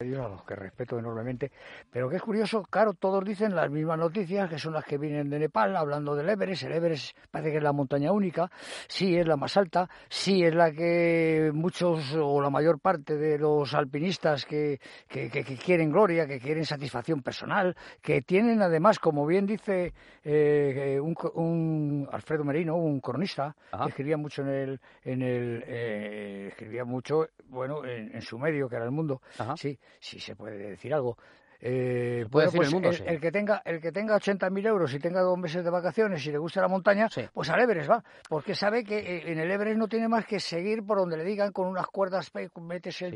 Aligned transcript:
a 0.00 0.28
los 0.28 0.44
que 0.44 0.54
respeto 0.54 0.96
enormemente, 0.96 1.50
pero 1.90 2.08
que 2.08 2.14
es 2.14 2.22
curioso, 2.22 2.62
claro, 2.62 2.94
todos 2.94 3.24
dicen 3.24 3.56
las 3.56 3.68
mismas 3.68 3.98
noticias, 3.98 4.48
que 4.48 4.56
son 4.56 4.72
las 4.74 4.84
que 4.84 4.96
vienen 4.96 5.28
de 5.28 5.40
Nepal, 5.40 5.74
hablando 5.74 6.14
del 6.14 6.28
Everest, 6.28 6.62
el 6.62 6.74
Everest 6.74 7.18
parece 7.32 7.50
que 7.50 7.56
es 7.56 7.62
la 7.64 7.72
montaña 7.72 8.12
única, 8.12 8.48
sí 8.86 9.16
es 9.16 9.26
la 9.26 9.36
más 9.36 9.56
alta, 9.56 9.90
sí 10.08 10.44
es 10.44 10.54
la 10.54 10.70
que 10.70 11.50
muchos 11.52 12.14
o 12.14 12.40
la 12.40 12.48
mayor 12.48 12.78
parte 12.78 13.16
de 13.16 13.38
los 13.38 13.74
alpinistas 13.74 14.44
que, 14.44 14.78
que, 15.08 15.30
quieren 15.56 15.90
gloria, 15.90 16.28
que 16.28 16.38
quieren 16.38 16.64
satisfacción 16.64 17.20
personal, 17.20 17.74
que 18.00 18.22
tienen 18.22 18.62
además, 18.62 19.00
como 19.00 19.26
bien 19.26 19.46
dice 19.46 19.94
eh, 20.22 21.00
un, 21.00 22.08
Alfredo 22.12 22.44
Merino, 22.44 22.76
un 22.76 23.00
cronista, 23.00 23.56
que 23.82 23.88
escribía 23.88 24.16
mucho 24.16 24.42
en 24.42 24.48
el, 24.48 24.80
en 25.02 25.22
el 25.22 25.64
eh, 25.66 26.46
escribía 26.50 26.84
mucho, 26.84 27.26
bueno, 27.48 27.84
en, 27.84 28.22
su 28.22 28.38
medio, 28.38 28.68
que 28.68 28.76
era 28.76 28.84
el 28.84 28.92
mundo, 28.92 29.22
sí, 29.56 29.76
si 30.00 30.20
se 30.20 30.36
puede 30.36 30.56
decir 30.58 30.94
algo. 30.94 31.16
Eh, 31.60 32.24
puede 32.30 32.46
decir 32.46 32.58
pues 32.58 32.68
el, 32.68 32.74
mundo, 32.74 32.90
el, 32.90 33.20
que 33.20 33.32
tenga 33.32 33.62
el 33.64 33.80
que 33.80 33.90
tenga 33.90 34.16
80.000 34.16 34.66
euros 34.68 34.94
y 34.94 35.00
tenga 35.00 35.22
dos 35.22 35.36
meses 35.36 35.64
de 35.64 35.70
vacaciones 35.70 36.24
y 36.24 36.30
le 36.30 36.38
gusta 36.38 36.60
la 36.60 36.68
montaña, 36.68 37.08
pues 37.32 37.50
al 37.50 37.60
Everest 37.60 37.90
va, 37.90 38.04
porque 38.28 38.54
sabe 38.54 38.84
que 38.84 38.98
eh, 38.98 39.32
en 39.32 39.40
el 39.40 39.50
Everest 39.50 39.76
no 39.76 39.88
tiene 39.88 40.06
más 40.06 40.24
que 40.24 40.38
seguir 40.38 40.86
por 40.86 40.98
donde 40.98 41.16
le 41.16 41.24
digan 41.24 41.50
con 41.50 41.66
unas 41.66 41.88
cuerdas, 41.88 42.30
metes 42.60 43.02
el, 43.02 43.14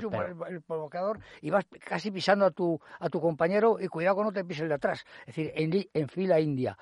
el, 0.48 0.60
provocador 0.62 1.20
y 1.40 1.50
vas 1.50 1.66
casi 1.84 2.10
pisando 2.10 2.44
a 2.44 2.50
tu 2.50 2.80
a 2.98 3.08
tu 3.08 3.20
compañero 3.20 3.76
y 3.78 3.86
cuidado 3.86 4.16
con 4.16 4.26
no 4.26 4.32
te 4.32 4.44
pises 4.44 4.62
el 4.62 4.70
de 4.70 4.74
atrás, 4.74 5.04
es 5.20 5.26
decir, 5.26 5.52
en, 5.54 5.88
en 5.94 6.08
fila 6.08 6.40
india. 6.40 6.76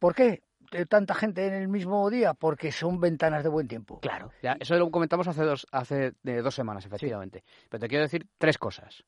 ¿Por 0.00 0.12
qué? 0.12 0.42
Tanta 0.88 1.14
gente 1.14 1.46
en 1.46 1.54
el 1.54 1.68
mismo 1.68 2.08
día? 2.10 2.34
Porque 2.34 2.72
son 2.72 3.00
ventanas 3.00 3.42
de 3.42 3.48
buen 3.48 3.68
tiempo. 3.68 4.00
Claro, 4.00 4.30
ya, 4.42 4.56
eso 4.60 4.76
lo 4.76 4.90
comentamos 4.90 5.28
hace 5.28 5.42
dos, 5.42 5.66
hace 5.72 6.12
de 6.22 6.42
dos 6.42 6.54
semanas, 6.54 6.84
efectivamente. 6.86 7.44
Pero 7.68 7.80
te 7.80 7.88
quiero 7.88 8.04
decir 8.04 8.26
tres 8.38 8.58
cosas. 8.58 9.04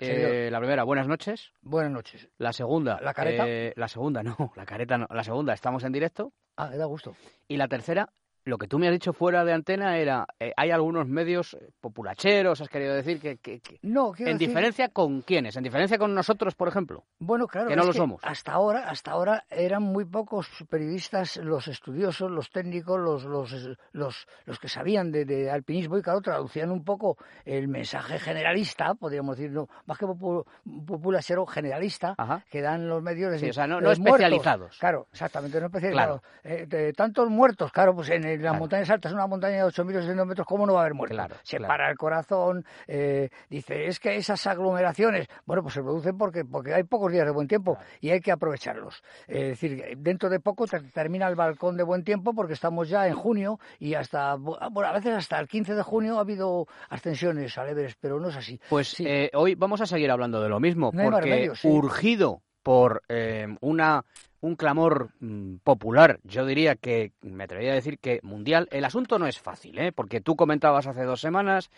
Eh, 0.00 0.48
la 0.50 0.58
primera, 0.58 0.82
buenas 0.84 1.06
noches. 1.06 1.52
Buenas 1.62 1.92
noches. 1.92 2.28
La 2.38 2.52
segunda. 2.52 3.00
¿La 3.00 3.14
careta? 3.14 3.44
Eh, 3.46 3.72
la 3.76 3.88
segunda, 3.88 4.22
no, 4.22 4.52
la 4.56 4.66
careta 4.66 4.98
no. 4.98 5.06
La 5.10 5.22
segunda, 5.22 5.52
estamos 5.52 5.84
en 5.84 5.92
directo. 5.92 6.32
Ah, 6.56 6.68
me 6.68 6.76
da 6.76 6.86
gusto. 6.86 7.14
Y 7.48 7.56
la 7.56 7.68
tercera, 7.68 8.10
lo 8.44 8.58
que 8.58 8.68
tú 8.68 8.78
me 8.78 8.88
has 8.88 8.92
dicho 8.92 9.12
fuera 9.12 9.44
de 9.44 9.52
antena 9.52 9.96
era, 9.98 10.26
eh, 10.38 10.52
hay 10.56 10.70
algunos 10.70 11.08
medios 11.08 11.54
eh, 11.54 11.70
populacheros, 11.80 12.60
has 12.60 12.68
querido 12.68 12.94
decir, 12.94 13.18
que... 13.20 13.38
que, 13.38 13.60
no, 13.82 14.12
¿En 14.18 14.38
diferencia 14.38 14.90
con 14.90 15.22
quiénes? 15.22 15.56
¿En 15.56 15.64
diferencia 15.64 15.98
con 15.98 16.14
nosotros, 16.14 16.54
por 16.54 16.68
ejemplo? 16.68 17.04
Bueno, 17.18 17.46
claro. 17.46 17.68
Que 17.68 17.76
no 17.76 17.84
lo 17.84 17.92
somos. 17.92 18.20
Hasta 18.22 18.52
ahora, 18.52 18.88
hasta 18.88 19.12
ahora 19.12 19.44
eran 19.50 19.82
muy 19.82 20.04
pocos 20.04 20.48
periodistas, 20.68 21.38
los 21.38 21.68
estudiosos, 21.68 22.30
los 22.30 22.50
técnicos, 22.50 23.00
los, 23.00 23.24
los, 23.24 23.78
los, 23.92 24.26
los 24.44 24.58
que 24.58 24.68
sabían 24.68 25.10
de, 25.10 25.50
alpinismo 25.50 25.96
y, 25.96 26.02
claro, 26.02 26.20
traducían 26.20 26.70
un 26.70 26.84
poco 26.84 27.16
el 27.44 27.68
mensaje 27.68 28.18
generalista, 28.18 28.94
podríamos 28.94 29.36
decir, 29.36 29.52
no, 29.52 29.68
más 29.86 29.98
que 29.98 30.06
populachero, 30.06 31.46
generalista, 31.46 32.14
que 32.50 32.60
dan 32.60 32.88
los 32.88 33.02
medios... 33.02 33.40
Sí, 33.40 33.48
o 33.48 33.52
sea, 33.52 33.66
no, 33.66 33.78
especializados. 33.90 34.78
claro, 34.78 35.08
exactamente, 35.12 35.60
no 35.60 35.66
especializados. 35.66 36.20
Eh, 36.42 36.92
tantos 36.94 37.30
muertos, 37.30 37.72
claro, 37.72 37.94
pues 37.94 38.10
en 38.10 38.24
el 38.24 38.33
la 38.38 38.52
montaña 38.52 38.82
es 38.82 38.90
alta, 38.90 39.08
es 39.08 39.14
una 39.14 39.26
montaña 39.26 39.56
de 39.56 39.64
8.800 39.64 40.26
metros, 40.26 40.46
¿cómo 40.46 40.66
no 40.66 40.74
va 40.74 40.80
a 40.80 40.82
haber 40.82 40.94
muerte? 40.94 41.16
se 41.42 41.60
para 41.60 41.90
el 41.90 41.96
corazón, 41.96 42.64
eh, 42.86 43.28
dice, 43.48 43.86
es 43.86 44.00
que 44.00 44.16
esas 44.16 44.46
aglomeraciones, 44.46 45.28
bueno, 45.46 45.62
pues 45.62 45.74
se 45.74 45.82
producen 45.82 46.16
porque, 46.16 46.44
porque 46.44 46.74
hay 46.74 46.84
pocos 46.84 47.12
días 47.12 47.26
de 47.26 47.32
buen 47.32 47.48
tiempo 47.48 47.78
y 48.00 48.10
hay 48.10 48.20
que 48.20 48.32
aprovecharlos. 48.32 49.02
es 49.26 49.48
decir, 49.48 49.96
dentro 49.98 50.28
de 50.28 50.40
poco 50.40 50.66
termina 50.66 51.28
el 51.28 51.34
balcón 51.34 51.76
de 51.76 51.82
buen 51.82 52.04
tiempo 52.04 52.34
porque 52.34 52.54
estamos 52.54 52.88
ya 52.88 53.06
en 53.06 53.14
junio 53.14 53.58
y 53.78 53.94
hasta, 53.94 54.34
bueno, 54.36 54.88
a 54.88 54.92
veces 54.92 55.14
hasta 55.14 55.38
el 55.38 55.48
15 55.48 55.74
de 55.74 55.82
junio 55.82 56.18
ha 56.18 56.20
habido 56.20 56.66
ascensiones 56.88 57.56
al 57.58 57.68
Everest, 57.68 57.98
pero 58.00 58.20
no 58.20 58.28
es 58.28 58.36
así. 58.36 58.60
Pues 58.68 58.98
eh, 59.00 59.30
hoy 59.34 59.54
vamos 59.54 59.80
a 59.80 59.86
seguir 59.86 60.10
hablando 60.10 60.40
de 60.42 60.48
lo 60.48 60.60
mismo, 60.60 60.92
porque 60.92 61.50
urgido 61.64 62.42
por 62.62 63.02
eh, 63.08 63.46
una 63.60 64.04
un 64.44 64.56
clamor 64.56 65.08
mm, 65.20 65.56
popular, 65.64 66.20
yo 66.22 66.44
diría 66.44 66.76
que, 66.76 67.12
me 67.22 67.44
atrevería 67.44 67.72
a 67.72 67.76
decir 67.76 67.98
que 67.98 68.20
mundial. 68.22 68.68
El 68.70 68.84
asunto 68.84 69.18
no 69.18 69.26
es 69.26 69.40
fácil, 69.40 69.78
¿eh? 69.78 69.90
porque 69.90 70.20
tú 70.20 70.36
comentabas 70.36 70.86
hace 70.86 71.04
dos 71.04 71.20
semanas 71.20 71.70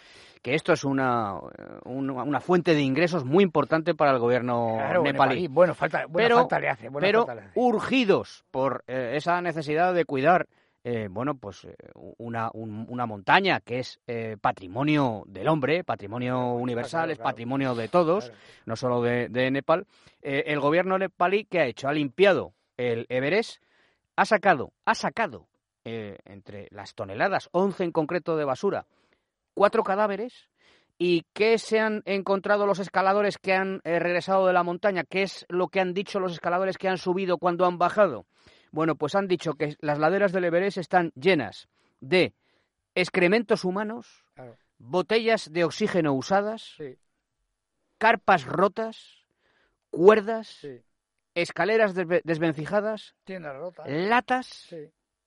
que 0.43 0.55
esto 0.55 0.73
es 0.73 0.83
una, 0.85 1.39
eh, 1.57 1.63
una, 1.85 2.41
fuente 2.41 2.75
de 2.75 2.83
ingresos 2.83 3.25
muy 3.25 3.45
importante 3.45 3.95
para 3.95 4.11
el 4.13 4.19
gobierno 4.19 4.79
nepalí. 5.03 5.47
Bueno, 5.47 5.75
falta, 5.75 6.07
pero, 6.13 6.39
falta 6.39 6.59
le 6.59 6.69
hace. 6.69 6.91
pero 6.91 7.27
urgidos 7.55 8.45
por 8.51 8.83
eh, 8.89 9.13
esa 9.15 9.41
necesidad 9.41 9.95
de 9.95 10.05
cuidar 10.05 10.49
eh, 10.89 11.09
bueno, 11.11 11.35
pues 11.35 11.65
eh, 11.65 11.75
una, 12.19 12.49
una, 12.53 13.07
montaña 13.07 13.59
que 13.59 13.81
es 13.81 13.99
eh, 14.07 14.37
patrimonio 14.41 15.25
del 15.27 15.49
hombre, 15.49 15.83
patrimonio 15.83 16.53
universal, 16.53 17.11
es 17.11 17.19
patrimonio 17.19 17.75
de 17.75 17.89
todos, 17.89 18.33
no 18.67 18.77
solo 18.77 19.03
de, 19.03 19.51
Nepal. 19.51 19.85
el 20.23 20.61
gobierno 20.61 20.97
nepalí, 20.97 21.45
¿qué 21.45 21.59
ha 21.59 21.67
hecho? 21.67 21.89
Ha 21.89 21.93
limpiado 21.93 22.53
el 22.77 23.05
Everest, 23.09 23.61
ha 24.15 24.25
sacado, 24.27 24.71
ha 24.85 24.95
sacado 24.95 25.49
entre 25.83 26.69
las 26.71 26.95
toneladas, 26.95 27.49
11 27.51 27.83
en 27.83 27.91
concreto 27.91 28.37
de 28.37 28.45
basura, 28.45 28.87
cuatro 29.55 29.83
cadáveres. 29.83 30.49
¿Y 30.99 31.25
qué 31.33 31.59
se 31.59 31.81
han 31.81 32.03
encontrado 32.05 32.65
los 32.65 32.79
escaladores 32.79 33.39
que 33.39 33.55
han 33.55 33.81
regresado 33.83 34.47
de 34.47 34.53
la 34.53 34.63
montaña? 34.63 35.03
¿Qué 35.03 35.23
es 35.23 35.47
lo 35.49 35.67
que 35.67 35.81
han 35.81 35.95
dicho 35.95 36.21
los 36.21 36.33
escaladores 36.33 36.79
que 36.79 36.89
han 36.89 36.97
subido 36.97 37.39
cuando 37.39 37.67
han 37.67 37.77
bajado? 37.77 38.25
Bueno, 38.77 38.95
pues 38.95 39.15
han 39.15 39.27
dicho 39.27 39.55
que 39.55 39.75
las 39.81 39.99
laderas 39.99 40.33
del 40.33 40.45
Everest 40.45 40.77
están 40.77 41.11
llenas 41.15 41.67
de 42.01 42.35
excrementos 42.95 43.65
humanos, 43.65 44.23
botellas 44.77 45.51
de 45.51 45.65
oxígeno 45.65 46.13
usadas, 46.13 46.77
carpas 47.97 48.45
rotas, 48.45 49.25
cuerdas, 49.89 50.67
escaleras 51.35 51.95
desvencijadas, 51.95 53.15
latas 53.87 54.69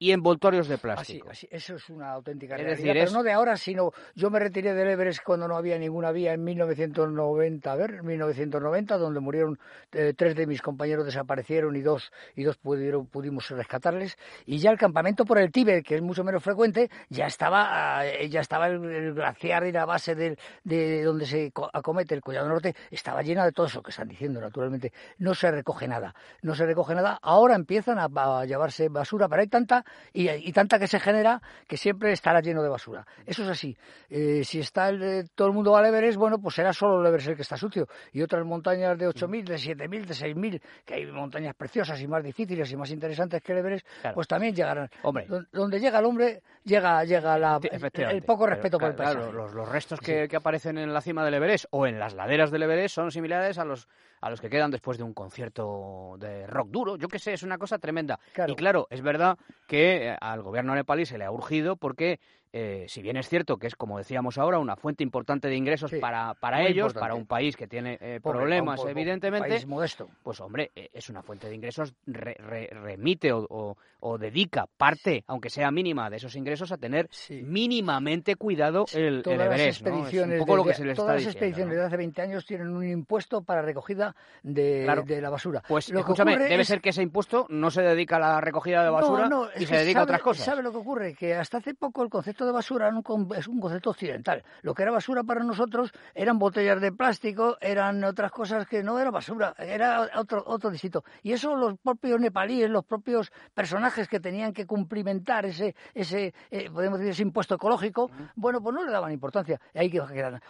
y 0.01 0.13
envoltorios 0.13 0.69
de 0.69 0.77
plástico. 0.77 1.29
Así, 1.29 1.47
eso 1.51 1.75
es 1.75 1.89
una 1.89 2.11
auténtica 2.11 2.55
es 2.55 2.63
realidad, 2.63 2.93
pero 2.93 3.11
no 3.11 3.21
de 3.21 3.33
ahora, 3.33 3.57
sino 3.57 3.91
yo 4.15 4.29
me 4.29 4.39
retiré 4.39 4.73
del 4.73 4.87
Everest 4.87 5.21
cuando 5.23 5.47
no 5.47 5.57
había 5.57 5.77
ninguna 5.77 6.11
vía 6.11 6.33
en 6.33 6.43
1990, 6.45 7.69
a 7.71 7.75
ver, 7.75 8.01
1990, 8.01 8.97
donde 8.97 9.19
murieron 9.19 9.59
eh, 9.91 10.13
tres 10.15 10.35
de 10.35 10.47
mis 10.47 10.61
compañeros 10.61 11.05
desaparecieron 11.05 11.75
y 11.75 11.81
dos 11.81 12.13
y 12.35 12.43
dos 12.43 12.55
pudieron 12.57 13.07
pudimos 13.07 13.49
rescatarles 13.49 14.17
y 14.45 14.59
ya 14.59 14.71
el 14.71 14.77
campamento 14.77 15.25
por 15.25 15.37
el 15.37 15.51
Tíbet, 15.51 15.85
que 15.85 15.95
es 15.95 16.01
mucho 16.01 16.23
menos 16.23 16.41
frecuente, 16.41 16.89
ya 17.09 17.25
estaba 17.25 18.05
eh, 18.05 18.29
ya 18.29 18.39
estaba 18.39 18.67
el, 18.67 19.13
glaciar 19.13 19.65
y 19.65 19.73
la 19.73 19.85
base 19.85 20.15
de 20.15 21.03
donde 21.03 21.25
se 21.25 21.51
acomete 21.73 22.15
el 22.15 22.21
Collado 22.21 22.47
Norte 22.47 22.73
estaba 22.89 23.21
llena 23.21 23.43
de 23.43 23.51
todo 23.51 23.65
eso 23.65 23.83
que 23.83 23.91
están 23.91 24.07
diciendo, 24.07 24.39
naturalmente, 24.39 24.93
no 25.17 25.33
se 25.33 25.51
recoge 25.51 25.89
nada, 25.89 26.15
no 26.41 26.55
se 26.55 26.65
recoge 26.65 26.95
nada. 26.95 27.19
Ahora 27.21 27.55
empiezan 27.55 27.99
a, 27.99 28.07
a 28.15 28.45
llevarse 28.45 28.87
basura, 28.87 29.27
pero 29.27 29.41
hay 29.41 29.47
tanta 29.47 29.83
y, 30.13 30.51
tanta 30.51 30.79
que 30.79 30.87
se 30.87 30.99
genera 30.99 31.41
que 31.67 31.77
siempre 31.77 32.11
estará 32.11 32.41
lleno 32.41 32.61
de 32.61 32.69
basura. 32.69 33.05
Eso 33.25 33.43
es 33.43 33.49
así. 33.49 33.77
Eh, 34.09 34.43
si 34.43 34.59
está 34.59 34.89
el, 34.89 35.29
todo 35.35 35.47
el 35.47 35.53
mundo 35.53 35.75
al 35.75 35.85
Everest, 35.85 36.17
bueno, 36.17 36.39
pues 36.39 36.55
será 36.55 36.73
solo 36.73 37.01
el 37.01 37.07
Everest 37.07 37.29
el 37.29 37.35
que 37.35 37.43
está 37.43 37.57
sucio. 37.57 37.87
Y 38.11 38.21
otras 38.21 38.45
montañas 38.45 38.97
de 38.97 39.07
8.000, 39.07 39.43
de 39.45 39.55
7.000, 39.55 40.05
de 40.05 40.13
6.000, 40.13 40.61
que 40.85 40.93
hay 40.95 41.05
montañas 41.05 41.55
preciosas 41.55 42.01
y 42.01 42.07
más 42.07 42.23
difíciles 42.23 42.71
y 42.71 42.75
más 42.75 42.91
interesantes 42.91 43.41
que 43.41 43.51
el 43.51 43.59
Everest, 43.59 43.87
pues 44.13 44.27
también 44.27 44.55
llegarán. 44.55 44.89
Hombre. 45.03 45.27
Donde 45.51 45.79
llega 45.79 45.99
el 45.99 46.05
hombre, 46.05 46.41
llega, 46.63 47.03
llega 47.03 47.37
la, 47.37 47.59
el, 47.61 48.23
poco 48.23 48.47
respeto 48.47 48.77
por 48.77 48.89
el 48.89 48.95
paisaje. 48.95 49.31
los, 49.31 49.69
restos 49.69 49.99
que, 49.99 50.27
que 50.27 50.35
aparecen 50.35 50.77
en 50.77 50.93
la 50.93 51.01
cima 51.01 51.23
del 51.23 51.35
Everest 51.35 51.65
o 51.71 51.85
en 51.85 51.99
las 51.99 52.13
laderas 52.13 52.51
del 52.51 52.63
Everest 52.63 52.95
son 52.95 53.11
similares 53.11 53.57
a 53.57 53.65
los 53.65 53.87
a 54.21 54.29
los 54.29 54.41
que 54.41 54.49
quedan 54.49 54.71
después 54.71 54.97
de 54.97 55.03
un 55.03 55.13
concierto 55.13 56.15
de 56.19 56.45
rock 56.47 56.69
duro. 56.69 56.97
Yo 56.97 57.07
qué 57.07 57.19
sé, 57.19 57.33
es 57.33 57.43
una 57.43 57.57
cosa 57.57 57.77
tremenda. 57.77 58.19
Y 58.47 58.55
claro, 58.55 58.87
es 58.89 59.01
verdad 59.01 59.37
que 59.67 59.78
eh, 59.79 60.17
al 60.19 60.41
gobierno 60.41 60.75
nepalí 60.75 61.05
se 61.05 61.17
le 61.17 61.25
ha 61.25 61.31
urgido 61.31 61.75
porque 61.75 62.19
eh, 62.51 62.85
si 62.87 63.03
bien 63.03 63.15
es 63.17 63.29
cierto 63.29 63.57
que 63.57 63.67
es, 63.67 63.75
como 63.75 63.99
decíamos 63.99 64.39
ahora, 64.39 64.57
una 64.57 64.75
fuente 64.75 65.03
importante 65.03 65.49
de 65.49 65.55
ingresos 65.55 65.91
para, 66.01 66.33
para 66.33 66.63
ellos, 66.65 66.93
para 66.93 67.13
un 67.13 67.27
país 67.27 67.55
que 67.55 67.67
tiene 67.67 67.99
eh, 68.01 68.19
problemas, 68.23 68.81
evidentemente, 68.87 69.65
modesto. 69.67 70.09
pues 70.23 70.39
hombre, 70.41 70.71
eh, 70.75 70.89
es 70.91 71.09
una 71.09 71.21
fuente 71.21 71.47
de 71.47 71.55
ingresos, 71.55 71.93
remite 72.07 73.31
o, 73.31 73.77
dedica 74.17 74.65
parte, 74.65 75.23
aunque 75.27 75.49
sea 75.49 75.69
mínima, 75.69 76.09
de 76.09 76.17
esos 76.17 76.35
ingresos 76.35 76.71
a 76.71 76.77
tener 76.77 77.09
mínimamente 77.29 78.35
cuidado 78.35 78.85
el, 78.93 79.21
Everest. 79.25 79.85
Las 79.85 80.13
un 80.13 80.39
poco 80.39 80.55
lo 80.55 80.63
que 80.63 80.73
se 80.73 80.85
les 80.85 80.97
todas 80.97 81.15
las 81.17 81.25
expediciones 81.25 81.75
de 81.75 81.83
hace 81.83 81.97
20 81.97 82.21
años 82.21 82.45
tienen 82.45 82.69
un 82.69 82.87
impuesto 82.87 83.43
para 83.43 83.61
recogida 83.61 84.15
de, 84.41 84.87
de 85.05 85.21
la 85.21 85.29
basura. 85.29 85.61
Pues 85.67 85.89
escúchame, 85.89 86.37
debe 86.37 86.65
ser 86.65 86.81
que 86.81 86.89
ese 86.89 87.03
impuesto 87.03 87.45
no 87.49 87.69
se 87.69 87.83
dedica 87.83 88.15
a 88.15 88.19
la 88.19 88.41
recogida 88.41 88.83
de 88.83 88.89
basura 88.89 89.29
y 89.57 89.65
se 89.67 89.77
dedica 89.77 89.99
a 89.99 90.03
otras 90.03 90.21
cosas. 90.21 90.45
¿Sabe 90.45 90.63
lo 90.63 90.71
que 90.71 90.77
ocurre? 90.77 91.13
Que 91.13 91.35
hasta 91.35 91.57
hace 91.57 91.75
poco 91.75 92.01
el 92.01 92.09
concepto 92.09 92.38
concepto 92.39 92.45
de 92.45 92.51
basura 92.51 92.91
es 93.37 93.47
un 93.47 93.59
concepto 93.59 93.89
occidental. 93.89 94.43
Lo 94.61 94.73
que 94.73 94.83
era 94.83 94.91
basura 94.91 95.23
para 95.23 95.43
nosotros 95.43 95.91
eran 96.13 96.39
botellas 96.39 96.79
de 96.79 96.91
plástico, 96.91 97.57
eran 97.59 98.03
otras 98.03 98.31
cosas 98.31 98.67
que 98.67 98.83
no 98.83 98.99
era 98.99 99.11
basura, 99.11 99.53
era 99.57 100.09
otro, 100.15 100.43
otro 100.45 100.69
distinto. 100.69 101.03
Y 101.23 101.33
eso 101.33 101.55
los 101.55 101.77
propios 101.79 102.19
nepalíes, 102.19 102.69
los 102.69 102.85
propios 102.85 103.31
personajes 103.53 104.07
que 104.07 104.19
tenían 104.19 104.53
que 104.53 104.65
cumplimentar 104.65 105.45
ese, 105.45 105.75
ese 105.93 106.33
eh, 106.49 106.69
podemos 106.71 106.99
decir, 106.99 107.11
ese 107.11 107.23
impuesto 107.23 107.55
ecológico, 107.55 108.09
bueno, 108.35 108.61
pues 108.61 108.73
no 108.73 108.85
le 108.85 108.91
daban 108.91 109.11
importancia. 109.11 109.59
Y 109.73 109.79
ahí 109.79 109.89
que. 109.89 109.99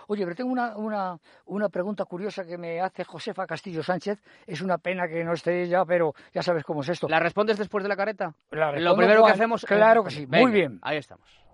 Oye, 0.08 0.24
pero 0.24 0.36
tengo 0.36 0.52
una, 0.52 0.78
una, 0.78 1.18
una 1.46 1.70
pregunta 1.70 2.06
curiosa 2.06 2.46
que 2.46 2.58
me 2.58 2.82
hace 2.82 3.04
Josefa 3.04 3.46
Castillo 3.48 3.82
Sánchez. 3.82 4.20
Es 4.46 4.62
una 4.62 4.78
pena 4.78 5.08
que 5.08 5.24
no 5.24 5.34
esté 5.34 5.64
ella, 5.64 5.84
pero 5.86 6.14
ya 6.34 6.44
sabes 6.44 6.64
cómo 6.64 6.82
es 6.82 6.90
esto. 6.90 7.08
¿La 7.08 7.20
respondes 7.20 7.58
después 7.58 7.84
de 7.84 7.90
la 7.90 7.96
careta? 7.96 8.36
Lo 8.52 8.96
primero 8.96 9.26
que 9.26 9.32
hacemos. 9.32 9.66
Claro 9.66 10.04
que 10.04 10.12
sí. 10.12 10.28
Muy 10.28 10.52
bien. 10.52 10.80
Ahí 10.82 10.98
estamos. 10.98 11.49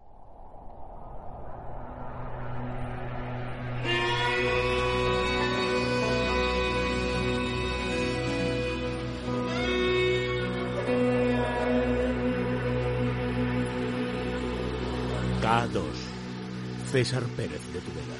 César 16.95 17.23
Pérez 17.35 17.59
de 17.73 17.81
Tudela. 17.81 18.15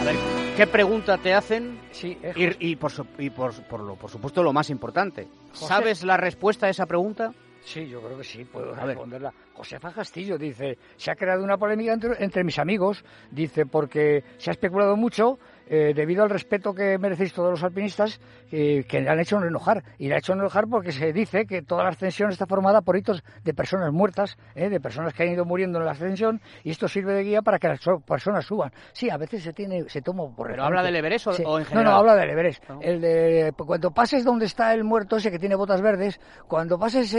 A 0.00 0.04
ver, 0.04 0.14
¿qué 0.56 0.68
pregunta 0.68 1.18
te 1.18 1.34
hacen? 1.34 1.80
Sí, 1.90 2.16
y, 2.36 2.76
por, 2.76 2.92
y 3.18 3.30
por, 3.30 3.52
por, 3.64 3.80
lo, 3.80 3.96
por 3.96 4.08
supuesto 4.08 4.40
lo 4.40 4.52
más 4.52 4.70
importante. 4.70 5.26
¿Sabes 5.52 6.04
la 6.04 6.16
respuesta 6.16 6.68
a 6.68 6.70
esa 6.70 6.86
pregunta? 6.86 7.32
Sí, 7.64 7.88
yo 7.88 8.00
creo 8.02 8.18
que 8.18 8.24
sí, 8.24 8.44
puedo 8.44 8.72
responderla. 8.74 9.32
Josefa 9.54 9.90
Castillo 9.92 10.36
dice, 10.36 10.78
se 10.96 11.10
ha 11.10 11.16
creado 11.16 11.42
una 11.42 11.56
polémica 11.56 11.92
entre, 11.92 12.44
mis 12.44 12.58
amigos, 12.58 13.04
dice, 13.30 13.66
porque 13.66 14.22
se 14.36 14.50
ha 14.50 14.52
especulado 14.52 14.96
mucho 14.96 15.38
eh, 15.66 15.92
debido 15.92 16.22
al 16.22 16.30
respeto 16.30 16.74
que 16.74 16.98
merecéis 16.98 17.32
todos 17.32 17.50
los 17.50 17.62
alpinistas, 17.64 18.20
eh, 18.56 18.84
que 18.84 19.00
le 19.00 19.10
han 19.10 19.18
hecho 19.18 19.42
enojar. 19.42 19.82
Y 19.98 20.06
le 20.06 20.14
ha 20.14 20.18
hecho 20.18 20.32
enojar 20.32 20.68
porque 20.68 20.92
se 20.92 21.12
dice 21.12 21.44
que 21.44 21.62
toda 21.62 21.82
la 21.82 21.88
ascensión 21.90 22.30
está 22.30 22.46
formada 22.46 22.82
por 22.82 22.96
hitos 22.96 23.24
de 23.42 23.52
personas 23.52 23.92
muertas, 23.92 24.38
eh, 24.54 24.68
de 24.68 24.78
personas 24.78 25.12
que 25.12 25.24
han 25.24 25.30
ido 25.30 25.44
muriendo 25.44 25.80
en 25.80 25.86
la 25.86 25.90
ascensión, 25.90 26.40
y 26.62 26.70
esto 26.70 26.86
sirve 26.86 27.14
de 27.14 27.24
guía 27.24 27.42
para 27.42 27.58
que 27.58 27.66
las 27.66 27.80
personas 28.06 28.46
suban. 28.46 28.72
Sí, 28.92 29.10
a 29.10 29.16
veces 29.16 29.42
se 29.42 29.52
tiene 29.52 29.88
se 29.88 30.02
toma 30.02 30.28
por 30.36 30.48
¿Pero 30.48 30.64
habla 30.64 30.84
del 30.84 30.94
Everest 30.94 31.26
o, 31.26 31.58
en 31.58 31.64
general? 31.64 31.84
No, 31.84 31.90
no, 31.90 31.96
habla 31.96 32.14
del 32.14 32.30
Everest. 32.30 32.62
El 32.80 33.00
de, 33.00 33.52
cuando 33.56 33.90
pases 33.90 34.24
donde 34.24 34.46
está 34.46 34.72
el 34.72 34.84
muerto 34.84 35.16
ese 35.16 35.32
que 35.32 35.40
tiene 35.40 35.56
botas 35.56 35.82
verdes, 35.82 36.20
cuando 36.46 36.78
pases 36.78 37.12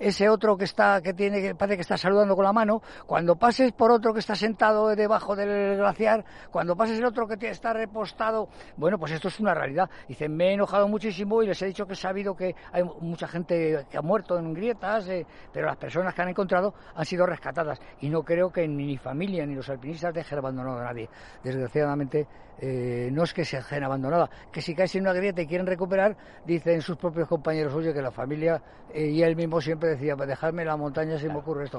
ese 0.00 0.28
otro 0.28 0.56
que 0.56 0.64
está 0.64 1.00
que 1.00 1.14
tiene 1.14 1.40
que 1.40 1.54
parece 1.54 1.76
que 1.76 1.82
está 1.82 1.96
saludando 1.96 2.34
con 2.34 2.44
la 2.44 2.52
mano, 2.52 2.82
cuando 3.06 3.36
pases 3.36 3.70
por 3.70 3.92
otro 3.92 4.12
que 4.12 4.18
está 4.18 4.34
sentado 4.34 4.88
debajo 4.96 5.36
del 5.36 5.76
glaciar, 5.76 6.24
cuando 6.50 6.74
pases 6.74 6.98
el 6.98 7.04
otro 7.04 7.28
que 7.28 7.48
está 7.48 7.74
postado, 7.86 8.48
bueno, 8.76 8.98
pues 8.98 9.12
esto 9.12 9.28
es 9.28 9.38
una 9.38 9.54
realidad. 9.54 9.88
Dice, 10.08 10.28
me 10.28 10.48
he 10.48 10.52
enojado 10.54 10.79
muchísimo 10.88 11.42
y 11.42 11.46
les 11.46 11.60
he 11.62 11.66
dicho 11.66 11.86
que 11.86 11.94
he 11.94 11.96
sabido 11.96 12.34
que 12.34 12.54
hay 12.72 12.82
mucha 13.00 13.26
gente 13.26 13.86
que 13.90 13.98
ha 13.98 14.02
muerto 14.02 14.38
en 14.38 14.52
grietas, 14.52 15.08
eh, 15.08 15.26
pero 15.52 15.66
las 15.66 15.76
personas 15.76 16.14
que 16.14 16.22
han 16.22 16.28
encontrado 16.28 16.74
han 16.94 17.04
sido 17.04 17.26
rescatadas. 17.26 17.78
Y 18.00 18.08
no 18.08 18.22
creo 18.22 18.50
que 18.50 18.66
ni 18.66 18.84
mi 18.84 18.96
familia 18.96 19.46
ni 19.46 19.54
los 19.54 19.68
alpinistas 19.68 20.14
dejen 20.14 20.38
abandonado 20.38 20.80
a 20.80 20.84
nadie. 20.84 21.08
Desgraciadamente, 21.42 22.26
eh, 22.62 23.08
no 23.10 23.22
es 23.24 23.32
que 23.32 23.44
se 23.44 23.56
dejen 23.56 23.84
abandonada, 23.84 24.28
que 24.52 24.60
si 24.60 24.74
caes 24.74 24.94
en 24.94 25.02
una 25.02 25.14
grieta 25.14 25.40
y 25.40 25.46
quieren 25.46 25.66
recuperar, 25.66 26.14
dicen 26.44 26.82
sus 26.82 26.96
propios 26.98 27.26
compañeros, 27.26 27.72
oye, 27.74 27.94
que 27.94 28.02
la 28.02 28.10
familia 28.10 28.60
eh, 28.92 29.06
y 29.06 29.22
él 29.22 29.34
mismo 29.34 29.60
siempre 29.62 29.90
decía, 29.90 30.14
pues 30.14 30.28
dejadme 30.28 30.64
la 30.64 30.76
montaña 30.76 31.16
si 31.18 31.26
me 31.26 31.36
ocurre 31.36 31.64
esto. 31.64 31.78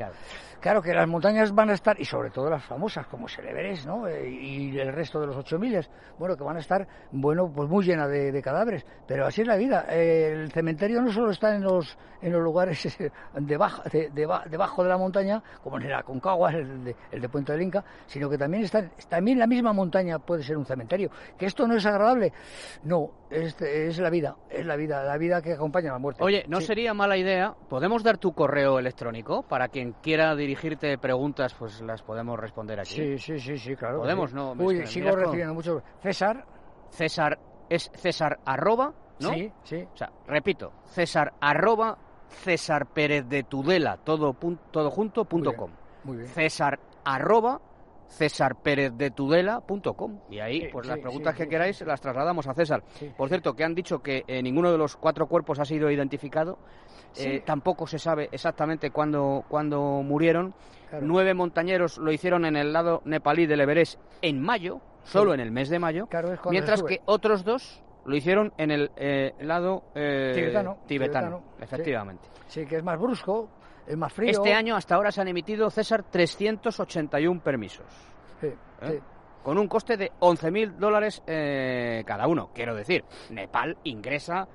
Claro. 0.60 0.82
que 0.82 0.94
las 0.94 1.08
montañas 1.08 1.54
van 1.54 1.70
a 1.70 1.74
estar, 1.74 2.00
y 2.00 2.06
sobre 2.06 2.32
todo 2.32 2.50
las 2.50 2.64
famosas, 2.64 3.06
como 3.06 3.28
el 3.28 3.48
Everest, 3.48 3.86
¿no? 3.86 4.10
y 4.10 4.80
el 4.80 4.92
resto 4.92 5.20
de 5.20 5.28
los 5.28 5.38
ocho 5.38 5.60
miles, 5.60 5.90
bueno, 6.18 6.36
que 6.36 6.44
van 6.44 6.58
a 6.58 6.60
estar, 6.60 6.88
bueno, 7.12 7.52
pues 7.54 7.70
muy 7.70 7.86
llena 7.86 8.08
de, 8.08 8.42
cadáveres. 8.42 8.86
Pero 9.12 9.26
así 9.26 9.42
es 9.42 9.48
la 9.48 9.58
vida. 9.58 9.82
el 9.90 10.50
cementerio 10.52 11.02
no 11.02 11.12
solo 11.12 11.32
está 11.32 11.54
en 11.54 11.64
los, 11.64 11.98
en 12.22 12.32
los 12.32 12.42
lugares 12.42 12.98
debajo 13.36 13.84
de, 13.92 14.10
debajo 14.10 14.84
de 14.84 14.90
la 14.90 14.98
montaña, 14.98 15.44
como 15.62 15.78
en 15.78 15.88
el 15.88 15.94
Aconcagua, 15.94 16.52
el 16.52 16.86
de, 16.86 16.96
el 17.12 17.22
de 17.22 17.28
Puente 17.28 17.52
del 17.52 17.62
Inca, 17.62 17.84
sino 18.06 18.30
que 18.30 18.38
también 18.38 18.64
está, 18.64 18.88
también 19.10 19.38
la 19.38 19.48
misma 19.48 19.74
montaña 19.74 20.20
puede 20.20 20.44
ser 20.44 20.58
un 20.58 20.66
cementerio. 20.66 21.10
¿Que 21.38 21.46
esto 21.46 21.68
no 21.68 21.76
es 21.76 21.86
agradable? 21.86 22.32
No, 22.84 23.12
es, 23.30 23.60
es 23.62 24.00
la 24.00 24.10
vida, 24.10 24.38
es 24.50 24.66
la 24.66 24.78
vida, 24.78 25.04
la 25.04 25.18
vida 25.18 25.42
que 25.42 25.54
acompaña 25.54 25.90
a 25.90 25.94
la 25.94 26.00
muerte. 26.00 26.24
Oye, 26.24 26.46
no 26.48 26.62
sería 26.62 26.94
mala 26.94 27.18
idea, 27.18 27.54
¿podemos 27.68 28.04
dar 28.04 28.18
tu 28.18 28.34
correo 28.34 28.80
electrónico 28.80 29.44
para 29.44 29.68
quien 29.68 29.94
quiera 30.02 30.36
dirigirte 30.36 30.98
preguntas, 30.98 31.54
pues 31.54 31.82
las 31.82 32.02
podemos 32.02 32.40
responder 32.40 32.80
aquí? 32.80 32.96
Sí, 32.96 33.18
sí, 33.18 33.40
sí, 33.40 33.58
sí 33.58 33.76
claro. 33.76 34.00
Podemos, 34.00 34.34
¿no? 34.34 34.54
Uy, 34.54 34.86
sigo 34.88 35.14
recibiendo 35.16 35.54
mucho. 35.54 35.84
César. 36.02 36.46
César 36.92 37.40
es 37.72 37.90
César 37.96 38.40
arroba, 38.46 38.94
¿no? 39.20 39.34
Sí, 39.34 39.52
sí. 39.64 39.88
O 39.94 39.98
sea, 39.98 40.12
repito, 40.28 40.72
César 40.86 41.34
arroba 41.40 41.98
César 42.28 42.88
Pérez 42.88 43.30
de 43.30 43.44
Tudela, 43.44 43.98
todo, 43.98 44.36
todo 44.72 44.90
junto, 44.92 45.26
punto 45.26 45.54
com. 45.54 45.72
Muy 46.04 46.18
bien. 46.18 46.28
César 46.28 46.80
arroba 47.06 47.62
cesarperezdetudela.com 48.10 50.20
y 50.30 50.40
ahí 50.40 50.68
pues 50.70 50.86
las 50.86 51.00
preguntas 51.00 51.34
que 51.34 51.48
queráis 51.48 51.80
las 51.82 52.02
trasladamos 52.02 52.46
a 52.48 52.54
César. 52.54 52.84
Por 53.16 53.30
cierto, 53.30 53.54
que 53.54 53.64
han 53.64 53.74
dicho 53.74 54.00
que 54.00 54.26
eh, 54.28 54.44
ninguno 54.44 54.70
de 54.70 54.78
los 54.78 54.98
cuatro 54.98 55.28
cuerpos 55.28 55.60
ha 55.60 55.66
sido 55.66 55.90
identificado, 55.90 56.60
eh, 57.18 57.42
tampoco 57.46 57.88
se 57.88 58.00
sabe 58.00 58.28
exactamente 58.34 58.92
cuándo, 58.92 59.46
cuándo 59.48 59.80
murieron. 60.04 60.54
Nueve 61.02 61.34
montañeros 61.34 61.98
lo 61.98 62.12
hicieron 62.12 62.44
en 62.44 62.58
el 62.58 62.74
lado 62.74 63.02
nepalí 63.06 63.46
del 63.46 63.62
Everest 63.62 63.98
en 64.22 64.42
mayo, 64.42 64.82
solo 65.04 65.34
en 65.34 65.40
el 65.40 65.52
mes 65.52 65.70
de 65.70 65.80
mayo, 65.80 66.08
mientras 66.50 66.84
que 66.84 67.02
otros 67.06 67.44
dos 67.44 67.84
lo 68.06 68.16
hicieron 68.16 68.54
en 68.58 68.72
el 68.72 68.92
eh, 68.96 69.34
lado 69.42 69.84
tibetano, 69.94 70.78
tibetano, 70.88 71.44
efectivamente. 71.60 72.28
Sí, 72.48 72.66
que 72.66 72.78
es 72.78 72.84
más 72.84 73.00
brusco, 73.00 73.50
es 73.88 73.98
más 73.98 74.12
frío. 74.12 74.32
Este 74.32 74.54
año 74.54 74.76
hasta 74.76 74.96
ahora 74.96 75.12
se 75.12 75.22
han 75.22 75.28
emitido, 75.28 75.70
César, 75.70 76.04
381 76.04 77.42
permisos. 77.42 77.86
Sí, 78.40 78.48
¿Eh? 78.82 79.00
Con 79.44 79.58
un 79.58 79.68
coste 79.68 79.98
de 79.98 80.12
11.000 80.20 80.76
dólares 80.76 81.24
eh, 81.26 82.04
cada 82.06 82.28
uno. 82.28 82.52
Quiero 82.54 82.76
decir, 82.76 83.04
Nepal 83.30 83.78
ingresa 83.84 84.48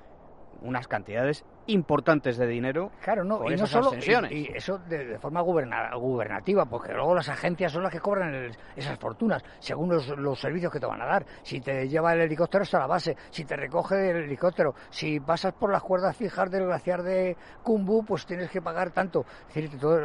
unas 0.61 0.87
cantidades 0.87 1.43
importantes 1.67 2.37
de 2.37 2.47
dinero. 2.47 2.91
Claro, 3.01 3.23
no, 3.23 3.49
y 3.49 3.55
no 3.55 3.67
solo 3.67 3.91
y, 4.29 4.49
eso 4.53 4.77
de, 4.79 5.17
forma 5.19 5.41
gubernativa, 5.41 6.65
porque 6.65 6.93
luego 6.93 7.15
las 7.15 7.29
agencias 7.29 7.71
son 7.71 7.83
las 7.83 7.91
que 7.91 7.99
cobran 7.99 8.51
esas 8.75 8.97
fortunas, 8.97 9.43
según 9.59 9.89
los, 9.89 10.39
servicios 10.39 10.71
que 10.71 10.79
te 10.79 10.85
van 10.85 11.01
a 11.01 11.05
dar. 11.05 11.25
Si 11.43 11.59
te 11.59 11.87
lleva 11.87 12.13
el 12.13 12.21
helicóptero 12.21 12.63
hasta 12.63 12.79
la 12.79 12.87
base, 12.87 13.15
si 13.29 13.43
te 13.43 13.55
recoge 13.55 14.11
el 14.11 14.17
helicóptero, 14.23 14.75
si 14.89 15.19
pasas 15.19 15.53
por 15.53 15.71
las 15.71 15.81
cuerdas 15.83 16.15
fijas 16.15 16.49
del 16.49 16.65
glaciar 16.65 17.03
de 17.03 17.35
Kumbu, 17.63 18.05
pues 18.05 18.25
tienes 18.25 18.49
que 18.49 18.61
pagar 18.61 18.91
tanto. 18.91 19.25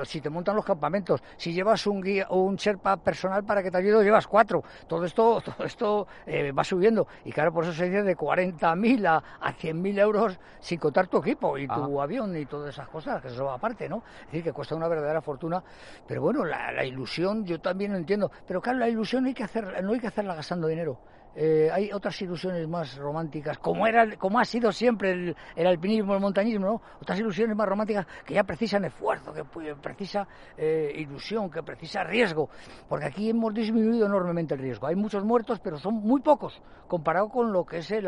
si 0.04 0.20
te 0.20 0.30
montan 0.30 0.56
los 0.56 0.64
campamentos, 0.64 1.22
si 1.36 1.52
llevas 1.52 1.86
un 1.86 2.00
guía 2.00 2.26
o 2.30 2.42
un 2.42 2.56
Sherpa 2.56 2.96
personal 2.96 3.44
para 3.44 3.62
que 3.62 3.70
te 3.70 3.78
ayude, 3.78 4.04
llevas 4.04 4.26
cuatro. 4.26 4.62
Todo 4.88 5.04
esto, 5.04 5.40
todo 5.44 5.64
esto 5.64 6.06
eh, 6.26 6.52
va 6.52 6.64
subiendo. 6.64 7.06
Y 7.24 7.32
claro, 7.32 7.52
por 7.52 7.64
eso 7.64 7.72
se 7.72 7.86
dice 7.86 8.02
de 8.02 8.16
40.000 8.16 9.06
a, 9.06 9.16
a 9.40 9.52
100.000 9.52 10.00
euros 10.00 10.38
sin 10.60 10.78
contar 10.78 11.08
tu 11.08 11.18
equipo 11.18 11.51
y 11.58 11.66
tu 11.66 12.00
ah. 12.00 12.04
avión 12.04 12.36
y 12.36 12.46
todas 12.46 12.74
esas 12.74 12.88
cosas, 12.88 13.20
que 13.22 13.28
eso 13.28 13.50
aparte, 13.50 13.88
¿no? 13.88 14.02
Es 14.20 14.26
decir, 14.26 14.44
que 14.44 14.52
cuesta 14.52 14.74
una 14.74 14.88
verdadera 14.88 15.20
fortuna, 15.20 15.62
pero 16.06 16.22
bueno, 16.22 16.44
la, 16.44 16.72
la 16.72 16.84
ilusión 16.84 17.44
yo 17.44 17.60
también 17.60 17.92
lo 17.92 17.98
entiendo, 17.98 18.30
pero 18.46 18.60
claro, 18.60 18.78
la 18.78 18.88
ilusión 18.88 19.26
hay 19.26 19.34
que 19.34 19.44
hacer, 19.44 19.82
no 19.82 19.92
hay 19.92 20.00
que 20.00 20.08
hacerla 20.08 20.34
gastando 20.34 20.68
dinero. 20.68 20.98
Eh, 21.34 21.70
hay 21.72 21.90
otras 21.92 22.20
ilusiones 22.20 22.68
más 22.68 22.96
románticas, 22.96 23.56
como 23.58 23.86
era, 23.86 24.16
como 24.16 24.38
ha 24.38 24.44
sido 24.44 24.70
siempre 24.70 25.34
el, 25.56 25.66
alpinismo, 25.66 26.14
el 26.14 26.20
montañismo, 26.20 26.66
¿no? 26.66 26.82
Otras 27.00 27.18
ilusiones 27.18 27.56
más 27.56 27.66
románticas 27.66 28.06
que 28.26 28.34
ya 28.34 28.44
precisan 28.44 28.84
esfuerzo, 28.84 29.32
que 29.32 29.42
precisa 29.76 30.26
eh, 30.58 30.92
ilusión, 30.94 31.50
que 31.50 31.62
precisa 31.62 32.04
riesgo, 32.04 32.50
porque 32.86 33.06
aquí 33.06 33.30
hemos 33.30 33.54
disminuido 33.54 34.06
enormemente 34.06 34.54
el 34.54 34.60
riesgo. 34.60 34.86
Hay 34.86 34.96
muchos 34.96 35.24
muertos, 35.24 35.58
pero 35.60 35.78
son 35.78 35.94
muy 35.94 36.20
pocos 36.20 36.60
comparado 36.86 37.30
con 37.30 37.50
lo 37.50 37.64
que 37.64 37.78
es 37.78 37.90
el, 37.90 38.06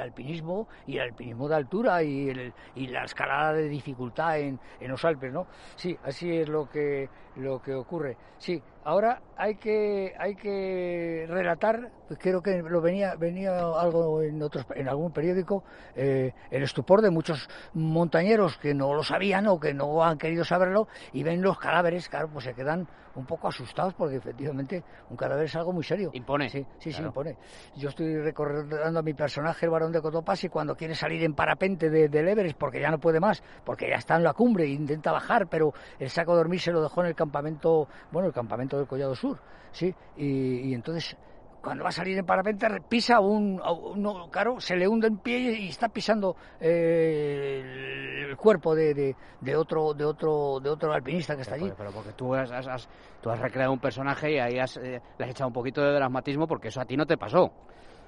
alpinismo 0.00 0.66
y 0.88 0.96
el 0.96 1.02
alpinismo 1.02 1.48
de 1.48 1.54
altura 1.54 2.02
y, 2.02 2.52
y 2.74 2.83
la 2.86 3.04
escalada 3.04 3.52
de 3.52 3.68
dificultad 3.68 4.38
en, 4.38 4.60
en 4.80 4.90
los 4.90 5.04
Alpes, 5.04 5.32
¿no? 5.32 5.46
Sí, 5.76 5.96
así 6.02 6.36
es 6.36 6.48
lo 6.48 6.68
que 6.68 7.08
lo 7.36 7.60
que 7.60 7.74
ocurre. 7.74 8.16
Sí, 8.38 8.62
ahora 8.84 9.20
hay 9.36 9.56
que 9.56 10.14
hay 10.18 10.36
que 10.36 11.26
relatar, 11.28 11.90
pues 12.06 12.18
creo 12.20 12.40
que 12.42 12.62
lo 12.62 12.80
venía 12.80 13.16
venía 13.16 13.56
algo 13.58 14.22
en 14.22 14.42
otros 14.42 14.66
en 14.74 14.88
algún 14.88 15.12
periódico 15.12 15.64
eh, 15.96 16.32
el 16.50 16.62
estupor 16.62 17.02
de 17.02 17.10
muchos 17.10 17.48
montañeros 17.72 18.56
que 18.58 18.74
no 18.74 18.94
lo 18.94 19.02
sabían 19.02 19.46
o 19.48 19.58
que 19.58 19.74
no 19.74 20.04
han 20.04 20.18
querido 20.18 20.44
saberlo 20.44 20.86
y 21.12 21.22
ven 21.22 21.42
los 21.42 21.58
cadáveres, 21.58 22.08
claro, 22.08 22.28
pues 22.32 22.44
se 22.44 22.54
quedan 22.54 22.86
un 23.16 23.26
poco 23.26 23.48
asustados 23.48 23.94
porque 23.94 24.16
efectivamente 24.16 24.82
un 25.10 25.16
cadáver 25.16 25.44
es 25.44 25.56
algo 25.56 25.72
muy 25.72 25.84
serio. 25.84 26.10
Impone. 26.12 26.48
Sí, 26.48 26.64
sí, 26.78 26.92
sí, 26.92 27.02
impone. 27.02 27.36
Yo 27.76 27.88
estoy 27.88 28.18
recordando 28.18 28.98
a 28.98 29.02
mi 29.02 29.14
personaje, 29.14 29.66
el 29.66 29.70
varón 29.70 29.92
de 29.92 30.00
Cotopas, 30.00 30.42
y 30.44 30.48
cuando 30.48 30.74
quiere 30.74 30.94
salir 30.94 31.22
en 31.22 31.34
parapente 31.34 31.90
de, 31.90 32.08
del 32.08 32.28
Everest 32.28 32.58
porque 32.58 32.80
ya 32.80 32.90
no 32.90 32.98
puede 32.98 33.20
más, 33.20 33.42
porque 33.64 33.88
ya 33.88 33.96
está 33.96 34.16
en 34.16 34.24
la 34.24 34.32
cumbre 34.32 34.64
e 34.64 34.68
intenta 34.68 35.12
bajar, 35.12 35.46
pero 35.48 35.72
el 35.98 36.10
saco 36.10 36.32
de 36.32 36.38
dormir 36.38 36.60
se 36.60 36.72
lo 36.72 36.82
dejó 36.82 37.02
en 37.02 37.08
el 37.08 37.14
campamento, 37.14 37.88
bueno, 38.10 38.28
el 38.28 38.34
campamento 38.34 38.76
del 38.76 38.86
Collado 38.86 39.14
Sur, 39.14 39.38
sí, 39.72 39.94
y, 40.16 40.70
y 40.70 40.74
entonces 40.74 41.16
cuando 41.64 41.82
va 41.82 41.88
a 41.88 41.92
salir 41.92 42.18
en 42.18 42.26
parapente 42.26 42.66
pisa 42.88 43.20
un, 43.20 43.60
un, 43.60 44.30
claro, 44.30 44.60
se 44.60 44.76
le 44.76 44.86
hunde 44.86 45.06
en 45.06 45.16
pie 45.16 45.38
y 45.58 45.68
está 45.68 45.88
pisando 45.88 46.36
eh, 46.60 48.26
el 48.28 48.36
cuerpo 48.36 48.74
de, 48.74 49.16
de, 49.40 49.56
otro 49.56 49.94
de 49.94 50.04
otro 50.04 50.60
de 50.60 50.68
otro 50.68 50.92
alpinista 50.92 51.34
que 51.34 51.42
está 51.42 51.54
allí. 51.54 51.72
Pero, 51.76 51.90
porque 51.90 52.12
tú 52.12 52.34
has, 52.34 52.50
has, 52.50 52.88
tú 53.22 53.30
has 53.30 53.40
recreado 53.40 53.72
un 53.72 53.80
personaje 53.80 54.32
y 54.32 54.38
ahí 54.38 54.58
has, 54.58 54.76
eh, 54.76 55.00
le 55.18 55.24
has 55.24 55.30
echado 55.30 55.48
un 55.48 55.54
poquito 55.54 55.80
de 55.80 55.92
dramatismo 55.92 56.46
porque 56.46 56.68
eso 56.68 56.80
a 56.80 56.84
ti 56.84 56.96
no 56.96 57.06
te 57.06 57.16
pasó. 57.16 57.50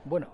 Bueno, 0.05 0.29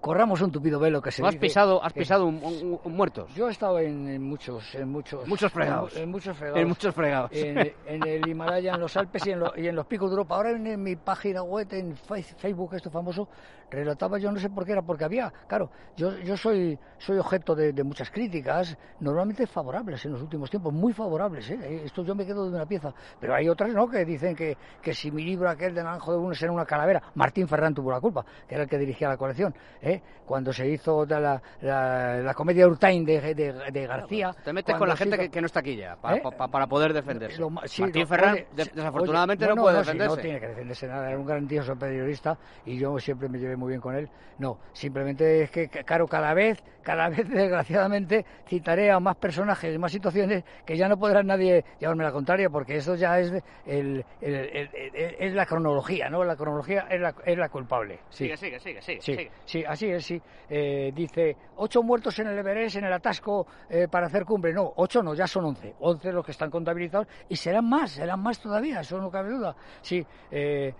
corramos 0.00 0.40
un 0.42 0.50
tupido 0.50 0.78
velo 0.78 1.00
que 1.00 1.10
se 1.10 1.24
has 1.24 1.36
pisado 1.36 1.82
has 1.82 1.92
pisado 1.92 2.26
un, 2.26 2.80
muertos. 2.84 3.32
Yo 3.34 3.48
he 3.48 3.52
estado 3.52 3.78
en, 3.78 4.22
muchos 4.22 4.74
en 4.74 4.88
muchos 4.88 5.26
muchos 5.26 5.52
fregados. 5.52 5.96
en, 5.96 6.10
muchos 6.10 6.36
fregados. 6.36 6.60
En 6.60 6.68
muchos 6.68 6.94
fregados. 6.94 7.30
En, 7.32 7.58
el 8.06 8.28
Himalaya 8.28 8.74
en 8.74 8.80
los 8.80 8.96
Alpes 8.96 9.26
y 9.26 9.30
en, 9.30 9.42
y 9.56 9.66
en 9.66 9.76
los 9.76 9.86
picos 9.86 10.10
de 10.10 10.14
Europa. 10.14 10.36
Ahora 10.36 10.50
en, 10.50 10.82
mi 10.82 10.96
página 10.96 11.42
web 11.42 11.68
en 11.72 11.96
Facebook 11.96 12.74
esto 12.74 12.90
famoso 12.90 13.28
relataba 13.70 14.18
yo 14.18 14.30
no 14.30 14.38
sé 14.38 14.50
por 14.50 14.66
qué 14.66 14.72
era 14.72 14.82
porque 14.82 15.04
había 15.04 15.32
claro 15.46 15.70
yo 15.96 16.18
yo 16.18 16.36
soy 16.36 16.78
soy 16.98 17.16
objeto 17.16 17.54
de, 17.54 17.72
muchas 17.82 18.10
críticas 18.10 18.76
normalmente 19.00 19.46
favorables 19.46 20.04
en 20.04 20.12
los 20.12 20.20
últimos 20.20 20.50
tiempos 20.50 20.74
muy 20.74 20.92
favorables 20.92 21.50
¿eh? 21.50 21.82
esto 21.84 22.04
yo 22.04 22.14
me 22.14 22.26
quedo 22.26 22.48
de 22.48 22.54
una 22.54 22.66
pieza. 22.66 22.92
Pero 23.18 23.34
hay 23.34 23.48
otras 23.48 23.72
no 23.72 23.88
que 23.88 24.04
dicen 24.04 24.34
que, 24.34 24.56
que 24.80 24.92
si 24.92 25.10
mi 25.10 25.24
libro 25.24 25.48
aquel 25.48 25.74
de 25.74 25.82
Naranjo 25.82 26.12
de 26.12 26.18
Unes 26.18 26.42
era 26.42 26.52
una 26.52 26.66
calavera 26.66 27.02
Martín 27.14 27.48
Ferrán 27.48 27.74
tuvo 27.74 27.90
la 27.90 28.00
culpa 28.00 28.24
que 28.48 28.54
era 28.54 28.64
el 28.64 28.70
que 28.70 28.78
dirigía 28.78 29.08
la 29.08 29.16
colección, 29.16 29.54
¿eh? 29.80 30.00
cuando 30.26 30.52
se 30.52 30.68
hizo 30.68 31.04
la, 31.06 31.40
la, 31.60 32.34
comedia 32.34 32.66
Urtain 32.66 33.04
de, 33.04 33.34
de, 33.34 33.86
García. 33.86 34.34
Te 34.44 34.52
metes 34.52 34.76
con 34.76 34.88
la 34.88 34.96
gente 34.96 35.30
que, 35.30 35.40
no 35.40 35.46
está 35.46 35.60
aquí 35.60 35.76
ya, 35.76 35.96
para, 35.96 36.16
¿Eh? 36.16 36.22
para, 36.50 36.66
poder 36.66 36.92
defenderse. 36.92 37.42
Martín 37.80 38.06
Ferrán, 38.06 38.38
desafortunadamente, 38.54 39.46
no, 39.46 39.56
puede 39.56 39.78
defenderse. 39.78 40.16
no 40.16 40.22
tiene 40.22 40.40
que 40.40 40.48
defenderse 40.48 40.86
nada, 40.86 41.08
era 41.08 41.18
un 41.18 41.26
grandioso 41.26 41.76
periodista 41.76 42.38
y 42.64 42.78
yo 42.78 42.98
siempre 42.98 43.28
me 43.28 43.38
llevé 43.38 43.56
muy 43.56 43.70
bien 43.70 43.80
con 43.80 43.94
él. 43.94 44.08
No, 44.38 44.58
simplemente 44.72 45.42
es 45.42 45.50
que, 45.50 45.68
claro, 45.68 46.06
cada 46.06 46.34
vez, 46.34 46.62
cada 46.82 47.08
vez, 47.08 47.28
desgraciadamente, 47.28 48.24
citaré 48.46 48.90
a 48.90 48.98
más 48.98 49.16
personajes, 49.16 49.78
más 49.78 49.92
situaciones 49.92 50.44
que 50.64 50.76
ya 50.76 50.88
no 50.88 50.96
podrá 50.96 51.22
nadie 51.22 51.64
llevarme 51.78 52.04
la 52.04 52.12
contraria, 52.12 52.48
porque 52.48 52.76
eso 52.76 52.94
ya 52.94 53.18
es, 53.20 53.32
el, 53.66 54.04
es 54.20 55.34
la 55.34 55.46
cronología, 55.46 56.08
¿no? 56.08 56.24
La 56.24 56.36
cronología 56.36 56.86
es 56.90 57.00
la, 57.00 57.14
es 57.24 57.38
la 57.38 57.48
culpable. 57.48 58.00
Sí 58.10 58.31
sigue, 58.36 58.60
sigue, 58.60 58.82
sigue. 58.82 59.30
Sí, 59.44 59.64
así 59.64 59.86
es, 59.86 60.04
sí. 60.04 60.20
Eh, 60.48 60.92
dice, 60.94 61.36
ocho 61.56 61.82
muertos 61.82 62.18
en 62.18 62.28
el 62.28 62.38
Everest, 62.38 62.76
en 62.76 62.84
el 62.84 62.92
atasco 62.92 63.46
eh, 63.68 63.88
para 63.90 64.06
hacer 64.06 64.24
cumbre. 64.24 64.52
No, 64.52 64.72
ocho 64.76 65.02
no, 65.02 65.14
ya 65.14 65.26
son 65.26 65.46
once. 65.46 65.74
Once 65.80 66.12
los 66.12 66.24
que 66.24 66.32
están 66.32 66.50
contabilizados 66.50 67.08
y 67.28 67.36
serán 67.36 67.68
más, 67.68 67.92
serán 67.92 68.20
más 68.20 68.40
todavía, 68.40 68.80
eso 68.80 68.98
no 68.98 69.10
cabe 69.10 69.30
duda. 69.30 69.54
Sí, 69.80 70.04
eh, 70.30 70.74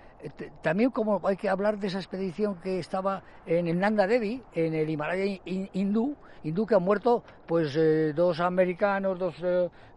también 0.62 0.90
como 0.90 1.20
hay 1.26 1.36
que 1.36 1.48
hablar 1.48 1.78
de 1.78 1.88
esa 1.88 1.98
expedición 1.98 2.60
que 2.60 2.78
estaba 2.78 3.22
en 3.46 3.66
el 3.66 3.78
Nanda 3.78 4.06
Devi, 4.06 4.42
en 4.54 4.74
el 4.74 4.88
Himalaya 4.88 5.40
hindú, 5.44 6.16
hindú 6.44 6.66
que 6.66 6.74
han 6.76 6.82
muerto 6.82 7.24
pues 7.46 7.76
dos 8.14 8.38
americanos, 8.40 9.18
dos, 9.18 9.34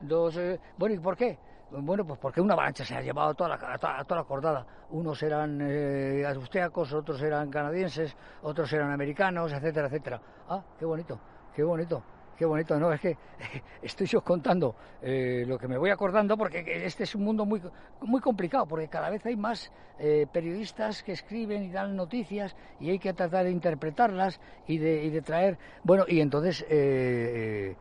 dos 0.01 0.39
bueno, 0.77 0.95
¿y 0.95 0.99
por 0.99 1.15
qué? 1.15 1.37
Bueno, 1.81 2.05
pues 2.05 2.19
porque 2.19 2.41
una 2.41 2.53
avalancha 2.53 2.85
se 2.85 2.95
ha 2.95 3.01
llevado 3.01 3.33
toda 3.33 3.49
la, 3.49 3.77
toda, 3.77 4.03
toda 4.03 4.21
la 4.21 4.27
cordada. 4.27 4.65
Unos 4.91 5.21
eran 5.23 5.59
eh, 5.61 6.25
austriacos, 6.25 6.93
otros 6.93 7.21
eran 7.21 7.49
canadienses, 7.49 8.15
otros 8.43 8.71
eran 8.71 8.91
americanos, 8.91 9.51
etcétera, 9.51 9.87
etcétera. 9.87 10.21
Ah, 10.47 10.63
qué 10.79 10.85
bonito, 10.85 11.19
qué 11.53 11.63
bonito. 11.63 12.03
Qué 12.37 12.43
bonito, 12.43 12.77
¿no? 12.77 12.91
Es 12.91 12.99
que 12.99 13.17
estoy 13.81 14.07
yo 14.07 14.19
contando 14.21 14.75
eh, 15.01 15.45
lo 15.47 15.57
que 15.57 15.69
me 15.69 15.77
voy 15.77 15.89
acordando 15.89 16.37
porque 16.37 16.65
este 16.85 17.05
es 17.05 17.15
un 17.15 17.23
mundo 17.23 17.45
muy, 17.45 17.61
muy 18.01 18.19
complicado, 18.19 18.65
porque 18.65 18.89
cada 18.89 19.09
vez 19.09 19.25
hay 19.25 19.37
más 19.37 19.71
eh, 19.99 20.27
periodistas 20.31 21.01
que 21.01 21.13
escriben 21.13 21.63
y 21.63 21.71
dan 21.71 21.95
noticias 21.95 22.53
y 22.81 22.89
hay 22.89 22.99
que 22.99 23.13
tratar 23.13 23.45
de 23.45 23.51
interpretarlas 23.51 24.41
y 24.67 24.77
de, 24.79 25.05
y 25.05 25.11
de 25.11 25.21
traer... 25.21 25.57
Bueno, 25.83 26.03
y 26.09 26.19
entonces 26.19 26.65
eh, 26.69 27.73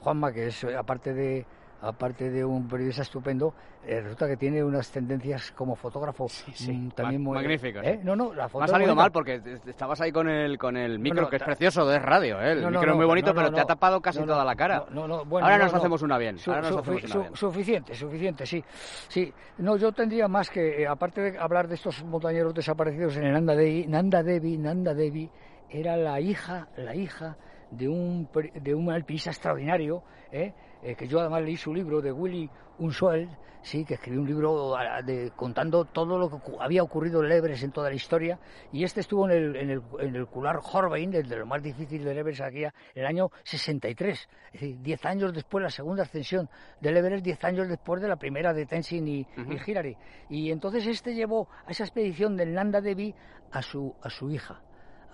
Juanma, 0.00 0.32
que 0.32 0.46
es 0.46 0.64
aparte 0.64 1.12
de 1.12 1.46
aparte 1.80 2.30
de 2.30 2.44
un 2.44 2.66
periodista 2.68 3.02
estupendo, 3.02 3.54
eh, 3.86 4.00
resulta 4.00 4.26
que 4.26 4.36
tiene 4.36 4.62
unas 4.62 4.90
tendencias 4.90 5.52
como 5.52 5.76
fotógrafo 5.76 6.26
mm, 6.26 6.88
también 6.90 7.22
muy 7.22 7.34
magníficas. 7.34 7.86
¿eh? 7.86 8.00
No, 8.02 8.16
no, 8.16 8.34
la 8.34 8.48
foto 8.48 8.60
Me 8.60 8.64
ha 8.64 8.68
salido 8.68 8.94
mal 8.94 9.12
porque 9.12 9.40
estabas 9.66 10.00
ahí 10.00 10.10
con 10.10 10.28
el 10.28 10.58
con 10.58 10.76
el 10.76 10.98
micro 10.98 11.28
que 11.28 11.36
es 11.36 11.42
precioso, 11.42 11.86
de 11.86 11.98
radio, 11.98 12.40
¿eh? 12.40 12.52
el 12.52 12.66
micro 12.70 12.90
es 12.90 12.96
muy 12.96 13.06
bonito, 13.06 13.32
pero 13.34 13.52
te 13.52 13.60
ha 13.60 13.64
tapado 13.64 14.00
casi 14.00 14.20
toda 14.24 14.44
la 14.44 14.54
cara. 14.54 14.84
Ahora 14.94 15.58
nos 15.58 15.74
hacemos 15.74 16.02
una 16.02 16.18
bien. 16.18 16.36
Ahora 16.46 16.62
nos 16.62 16.76
hacemos 16.76 17.04
una 17.04 17.22
bien. 17.22 17.36
Suficiente, 17.36 17.94
suficiente, 17.94 18.46
sí, 18.46 18.62
sí. 19.08 19.32
No, 19.58 19.76
yo 19.76 19.92
tendría 19.92 20.28
más 20.28 20.50
que 20.50 20.82
eh, 20.82 20.86
aparte 20.86 21.20
de 21.20 21.38
hablar 21.38 21.68
de 21.68 21.74
estos 21.74 22.02
montañeros 22.04 22.54
desaparecidos 22.54 23.16
en 23.16 23.24
el 23.24 23.32
Nanda 23.32 23.54
Devi, 23.54 23.86
Nanda 23.86 24.22
Devi, 24.22 24.58
Nanda 24.58 24.94
Devi 24.94 25.30
era 25.70 25.96
la 25.96 26.20
hija, 26.20 26.68
la 26.76 26.94
hija 26.94 27.36
de 27.70 27.88
un 27.88 28.28
de 28.32 28.74
un 28.74 28.90
alpinista 28.90 29.30
extraordinario, 29.30 30.02
¿eh? 30.32 30.52
Eh, 30.82 30.94
que 30.94 31.08
yo 31.08 31.20
además 31.20 31.42
leí 31.42 31.56
su 31.56 31.74
libro 31.74 32.00
de 32.00 32.12
Willy 32.12 32.48
Unsuel, 32.78 33.28
sí, 33.62 33.84
que 33.84 33.94
escribió 33.94 34.20
un 34.20 34.28
libro 34.28 34.76
de, 35.04 35.32
contando 35.34 35.84
todo 35.84 36.18
lo 36.18 36.30
que 36.30 36.38
había 36.60 36.82
ocurrido 36.82 37.24
en 37.24 37.32
Everest 37.32 37.64
en 37.64 37.72
toda 37.72 37.88
la 37.88 37.96
historia, 37.96 38.38
y 38.72 38.84
este 38.84 39.00
estuvo 39.00 39.28
en 39.28 39.36
el, 39.36 39.56
en 39.56 39.70
el, 39.70 39.82
en 39.98 40.14
el 40.14 40.26
Cular 40.26 40.60
Horbein, 40.62 41.10
de 41.10 41.24
lo 41.24 41.46
más 41.46 41.62
difícil 41.62 42.04
del 42.04 42.16
Everest 42.18 42.42
aquí, 42.42 42.64
en 42.64 42.72
el 42.94 43.06
año 43.06 43.30
63, 43.42 44.28
es 44.52 44.52
decir, 44.52 44.78
10 44.80 45.04
años 45.06 45.34
después 45.34 45.62
la 45.62 45.70
segunda 45.70 46.04
ascensión 46.04 46.48
del 46.80 46.96
Everest, 46.96 47.24
10 47.24 47.44
años 47.44 47.68
después 47.68 48.00
de 48.00 48.08
la 48.08 48.16
primera 48.16 48.52
de 48.52 48.66
Tenzin 48.66 49.08
y, 49.08 49.26
Hirari. 49.66 49.96
Y 50.28 50.50
entonces 50.50 50.86
este 50.86 51.14
llevó 51.14 51.48
a 51.66 51.70
esa 51.70 51.84
expedición 51.84 52.36
del 52.36 52.54
Nanda 52.54 52.80
Devi 52.80 53.14
a 53.50 53.62
su, 53.62 53.94
a 54.02 54.10
su 54.10 54.30
hija, 54.30 54.62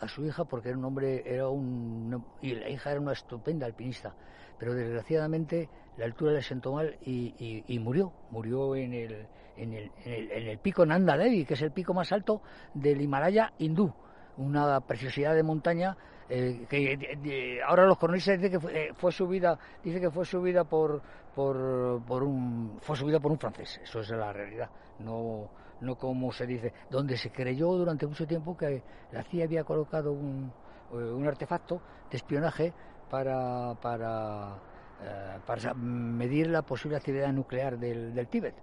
a 0.04 0.08
su 0.08 0.24
hija 0.24 0.44
porque 0.44 0.68
era 0.68 0.78
un 0.78 0.84
hombre, 0.84 1.22
era 1.26 1.48
un, 1.48 2.24
y 2.40 2.54
la 2.54 2.68
hija 2.68 2.92
era 2.92 3.00
una 3.00 3.12
estupenda 3.12 3.66
alpinista. 3.66 4.14
Pero 4.58 4.74
desgraciadamente 4.74 5.68
la 5.96 6.04
altura 6.04 6.32
le 6.32 6.42
sentó 6.42 6.72
mal 6.72 6.96
y, 7.04 7.78
murió, 7.80 8.12
murió 8.30 8.76
en 8.76 8.94
el, 8.94 9.26
en 9.56 9.72
el, 9.72 9.90
en 10.04 10.48
el, 10.48 10.58
pico 10.58 10.86
Nanda 10.86 11.16
Devi, 11.16 11.44
que 11.44 11.54
es 11.54 11.62
el 11.62 11.72
pico 11.72 11.92
más 11.92 12.12
alto 12.12 12.40
del 12.72 13.00
Himalaya 13.00 13.52
hindú, 13.58 13.92
una 14.36 14.80
preciosidad 14.80 15.34
de 15.34 15.42
montaña 15.42 15.96
eh, 16.28 16.66
que 16.68 17.60
ahora 17.66 17.84
los 17.84 17.98
cronistas 17.98 18.40
dicen 18.40 18.52
que 18.52 18.60
fue, 18.60 18.88
eh, 18.88 19.12
subida 19.12 19.58
dice 19.82 20.00
que 20.00 20.10
fue 20.10 20.24
subida 20.24 20.64
por, 20.64 21.02
por, 21.34 22.02
por 22.06 22.22
un 22.22 22.78
fue 22.80 22.96
subida 22.96 23.20
por 23.20 23.30
un 23.30 23.38
francés. 23.38 23.80
Eso 23.82 24.00
es 24.00 24.10
la 24.10 24.32
realidad. 24.32 24.70
No 25.00 25.50
no 25.80 25.96
como 25.96 26.32
se 26.32 26.46
dice 26.46 26.72
donde 26.90 27.16
se 27.16 27.30
creyó 27.30 27.72
durante 27.72 28.06
mucho 28.06 28.26
tiempo 28.26 28.56
que 28.56 28.82
la 29.12 29.22
CIA 29.24 29.44
había 29.44 29.64
colocado 29.64 30.12
un, 30.12 30.52
eh, 30.92 30.96
un 30.96 31.26
artefacto 31.26 31.80
de 32.10 32.16
espionaje 32.16 32.72
para, 33.10 33.74
para, 33.80 34.56
eh, 35.02 35.38
para 35.46 35.74
medir 35.74 36.48
la 36.48 36.62
posible 36.62 36.96
actividad 36.96 37.32
nuclear 37.32 37.78
del, 37.78 38.14
del 38.14 38.28
Tíbet. 38.28 38.54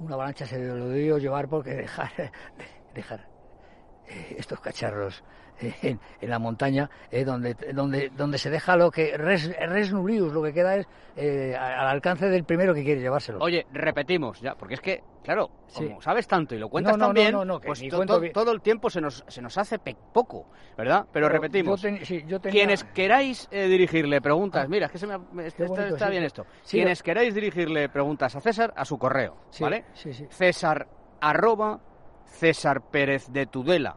Una 0.00 0.14
avalancha 0.14 0.46
se 0.46 0.58
lo 0.58 0.88
debió 0.88 1.18
llevar 1.18 1.48
porque 1.48 1.70
dejar, 1.74 2.10
dejar 2.94 3.28
eh, 4.06 4.36
estos 4.38 4.60
cacharros 4.60 5.22
en, 5.82 6.00
la 6.20 6.38
montaña, 6.38 6.90
eh, 7.10 7.24
donde, 7.24 7.54
donde, 7.74 8.10
donde 8.16 8.38
se 8.38 8.50
deja 8.50 8.76
lo 8.76 8.90
que 8.90 9.16
res, 9.16 9.50
res 9.58 9.90
lo 9.90 10.42
que 10.42 10.52
queda 10.52 10.76
es 10.76 10.86
eh, 11.16 11.54
al 11.56 11.88
alcance 11.88 12.28
del 12.28 12.44
primero 12.44 12.74
que 12.74 12.84
quiere 12.84 13.00
llevárselo. 13.00 13.38
Oye, 13.40 13.66
repetimos 13.72 14.40
ya, 14.40 14.54
porque 14.54 14.74
es 14.74 14.80
que, 14.80 15.02
claro, 15.22 15.50
como 15.74 16.00
sabes 16.00 16.26
tanto 16.26 16.54
y 16.54 16.58
lo 16.58 16.68
cuentas 16.68 16.96
tan 16.98 17.12
bien, 17.12 17.36
pues 17.64 17.82
todo 18.32 18.52
el 18.52 18.60
tiempo 18.60 18.90
se 18.90 19.00
nos, 19.00 19.24
se 19.28 19.42
nos 19.42 19.56
hace 19.58 19.78
poco, 20.12 20.46
¿verdad? 20.76 21.06
Pero, 21.12 21.28
repetimos, 21.28 21.84
quienes 22.50 22.84
queráis 22.84 23.48
eh, 23.50 23.66
dirigirle 23.66 24.20
preguntas, 24.20 24.64
ah. 24.64 24.68
mira, 24.68 24.86
es 24.86 24.92
que 24.92 24.98
se 24.98 25.06
me, 25.06 25.46
está, 25.46 26.08
bien 26.08 26.24
esto, 26.24 26.46
quienes 26.68 27.02
queráis 27.02 27.34
dirigirle 27.34 27.88
preguntas 27.88 28.34
a 28.36 28.40
César, 28.40 28.72
a 28.76 28.84
su 28.84 28.98
correo, 28.98 29.36
¿vale? 29.60 29.84
César 30.30 30.86
arroba 31.20 31.80
César 32.24 32.82
Pérez 32.90 33.28
de 33.30 33.46
Tudela. 33.46 33.96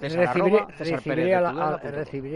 Recibiré, 0.00 1.34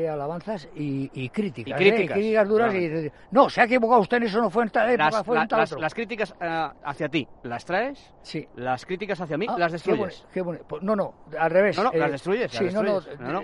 alabanzas 0.09 0.69
y, 0.75 1.29
críticas. 1.29 1.81
Y 1.81 1.85
críticas, 1.85 2.19
¿eh? 2.19 2.45
duras. 2.45 2.75
Y, 2.75 3.11
no, 3.31 3.49
se 3.49 3.61
ha 3.61 3.65
equivocado 3.65 4.01
usted 4.01 4.17
en 4.19 4.23
eso, 4.25 4.41
no 4.41 4.51
fue 4.51 4.65
en 4.65 4.71
tal 4.71 4.91
época, 4.91 5.11
las, 5.11 5.27
fue 5.27 5.39
en 5.39 5.49
tal 5.49 5.61
las, 5.61 5.73
las, 5.73 5.95
críticas 5.95 6.35
eh, 6.41 6.69
hacia 6.85 7.09
ti, 7.09 7.27
¿las 7.45 7.65
traes? 7.65 8.13
Sí. 8.23 8.47
Las 8.57 8.85
críticas 8.85 9.21
hacia 9.21 9.39
mí, 9.39 9.47
ah, 9.49 9.57
¿las 9.59 9.73
destruyes? 9.73 10.27
Qué 10.33 10.43
bueno, 10.43 10.63
pues, 10.69 10.83
no, 10.83 10.97
no, 10.97 11.15
al 11.39 11.51
revés. 11.51 11.77
No, 11.77 11.85
no, 11.85 11.93
las 11.93 12.11
destruyes. 12.11 12.51
Sí, 12.51 12.65
no, 12.73 12.83
no 12.83 13.43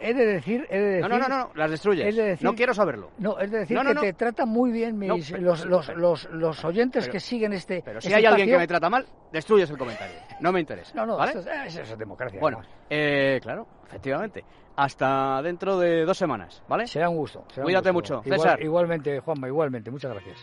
he 0.00 0.14
de 0.14 0.26
decir, 0.26 0.66
he 0.70 0.78
de 0.78 0.90
decir, 0.96 1.08
no, 1.08 1.18
no, 1.18 1.28
no, 1.28 1.28
no, 1.28 1.50
las 1.54 1.70
destruyes. 1.70 2.42
no 2.42 2.54
quiero 2.54 2.74
saberlo. 2.74 3.10
No, 3.18 3.38
es 3.38 3.50
decir 3.50 3.78
que 3.78 3.94
te 3.94 4.12
tratan 4.12 4.48
muy 4.48 4.70
bien 4.70 4.98
mis, 4.98 5.30
los, 5.30 5.64
los, 5.64 5.88
los, 5.96 6.28
los, 6.30 6.64
oyentes 6.64 7.08
que 7.08 7.20
siguen 7.20 7.52
este. 7.52 7.82
Pero 7.84 8.00
si 8.00 8.08
este 8.08 8.18
hay 8.18 8.26
alguien 8.26 8.48
que 8.48 8.58
me 8.58 8.66
trata 8.66 8.90
mal, 8.90 9.06
destruyes 9.32 9.70
el 9.70 9.78
comentario. 9.78 10.16
No 10.40 10.52
me 10.52 10.60
interesa. 10.60 10.92
No, 10.94 11.06
no, 11.06 11.16
¿vale? 11.16 11.32
eso, 11.66 11.82
es, 11.82 11.98
democracia. 11.98 12.40
Bueno, 12.40 12.62
eh, 12.90 13.38
claro, 13.42 13.66
efectivamente. 13.86 14.44
Hasta 14.74 15.42
dentro 15.42 15.78
de 15.78 16.04
dos 16.04 16.16
semanas, 16.16 16.62
¿vale? 16.66 16.86
Será 16.86 17.08
un 17.10 17.16
gusto. 17.16 17.44
Cuídate 17.62 17.92
mucho, 17.92 18.22
César. 18.22 18.62
igualmente, 18.62 19.20
Juanma, 19.20 19.48
igualmente. 19.48 19.90
Muchas 19.90 20.12
gracias. 20.12 20.38